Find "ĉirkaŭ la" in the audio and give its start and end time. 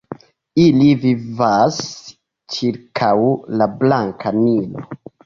2.55-3.69